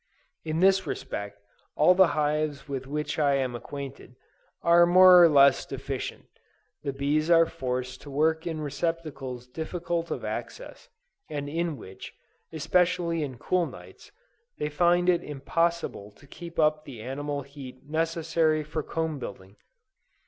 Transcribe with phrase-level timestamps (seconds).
[0.43, 1.39] In this respect,
[1.75, 4.15] all the hives with which I am acquainted,
[4.63, 6.25] are more or less deficient:
[6.81, 10.89] the bees are forced to work in receptacles difficult of access,
[11.29, 12.15] and in which,
[12.51, 14.11] especially in cool nights,
[14.57, 19.55] they find it impossible to keep up the animal heat necessary for comb building.